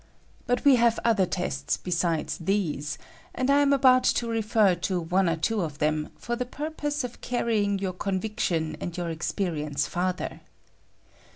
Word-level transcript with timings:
But 0.47 0.65
we 0.65 0.77
have 0.77 0.99
other 1.05 1.27
testa 1.27 1.77
besides 1.83 2.39
these, 2.39 2.97
and 3.35 3.51
I 3.51 3.61
am 3.61 3.71
about 3.71 4.03
to 4.17 4.27
refer 4.27 4.73
to 4.73 4.99
one 4.99 5.29
or 5.29 5.35
two 5.35 5.61
of 5.61 5.77
them 5.77 6.09
for 6.17 6.35
the 6.35 6.43
purpose 6.43 7.03
of 7.03 7.21
carrying 7.21 7.77
your 7.77 7.93
conviction 7.93 8.75
and 8.81 8.93
yonr 8.93 9.11
experience 9.11 9.85
farther. 9.85 10.41